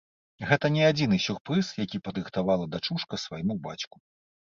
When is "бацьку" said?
3.71-4.07